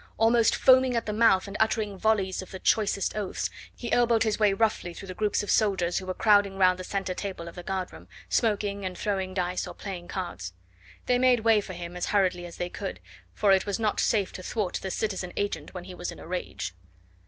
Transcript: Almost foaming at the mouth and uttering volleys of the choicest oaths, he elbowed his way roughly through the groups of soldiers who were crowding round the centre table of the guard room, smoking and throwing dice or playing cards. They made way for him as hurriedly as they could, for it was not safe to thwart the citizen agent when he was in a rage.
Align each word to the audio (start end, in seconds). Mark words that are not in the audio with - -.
Almost 0.17 0.55
foaming 0.55 0.95
at 0.95 1.05
the 1.05 1.13
mouth 1.13 1.47
and 1.47 1.55
uttering 1.59 1.95
volleys 1.95 2.41
of 2.41 2.49
the 2.49 2.57
choicest 2.57 3.15
oaths, 3.15 3.51
he 3.75 3.91
elbowed 3.93 4.23
his 4.23 4.39
way 4.39 4.51
roughly 4.51 4.95
through 4.95 5.07
the 5.09 5.13
groups 5.13 5.43
of 5.43 5.51
soldiers 5.51 5.99
who 5.99 6.07
were 6.07 6.15
crowding 6.15 6.57
round 6.57 6.79
the 6.79 6.83
centre 6.83 7.13
table 7.13 7.47
of 7.47 7.53
the 7.53 7.61
guard 7.61 7.93
room, 7.93 8.07
smoking 8.27 8.83
and 8.83 8.97
throwing 8.97 9.35
dice 9.35 9.67
or 9.67 9.75
playing 9.75 10.07
cards. 10.07 10.53
They 11.05 11.19
made 11.19 11.41
way 11.41 11.61
for 11.61 11.73
him 11.73 11.95
as 11.95 12.07
hurriedly 12.07 12.47
as 12.47 12.57
they 12.57 12.67
could, 12.67 12.99
for 13.35 13.51
it 13.51 13.67
was 13.67 13.77
not 13.77 13.99
safe 13.99 14.33
to 14.33 14.41
thwart 14.41 14.79
the 14.81 14.89
citizen 14.89 15.33
agent 15.37 15.75
when 15.75 15.83
he 15.83 15.93
was 15.93 16.11
in 16.11 16.17
a 16.17 16.25
rage. 16.25 16.73